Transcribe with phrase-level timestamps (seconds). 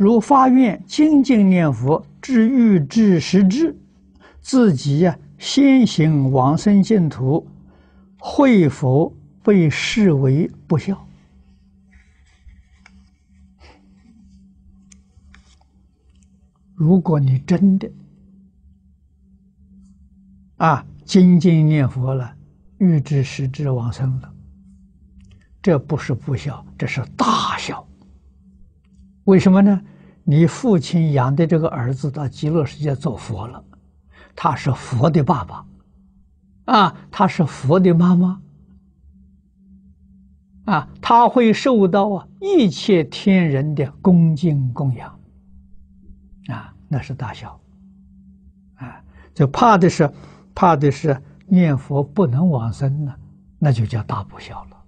[0.00, 3.76] 如发愿精进念佛至欲至时至，
[4.40, 7.46] 自己呀先行往生净土，
[8.16, 11.06] 会否被视为不孝？
[16.74, 17.92] 如果你真的
[20.56, 22.34] 啊精进念佛了，
[22.78, 24.32] 欲至时至往生了。
[25.60, 27.86] 这不是不孝，这是大孝。
[29.24, 29.80] 为什么呢？
[30.24, 33.64] 你父亲养的这个儿子到极乐世界做佛了，
[34.36, 35.66] 他是佛的爸爸，
[36.66, 38.40] 啊，他是佛的妈妈，
[40.66, 45.18] 啊，他会受到啊一切天人的恭敬供养，
[46.48, 47.60] 啊，那是大孝，
[48.76, 49.02] 啊，
[49.34, 50.08] 就怕的是，
[50.54, 53.14] 怕的是念佛不能往生呢，
[53.58, 54.79] 那就叫大不孝了。